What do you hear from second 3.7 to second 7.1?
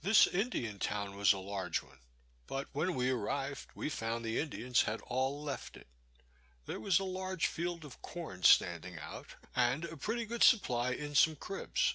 we found the Indians had all left it. There was a